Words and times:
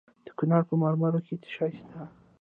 د 0.25 0.27
کونړ 0.37 0.61
په 0.69 0.73
مروره 0.81 1.19
کې 1.25 1.35
څه 1.41 1.47
شی 1.55 1.69
شته؟ 1.79 2.01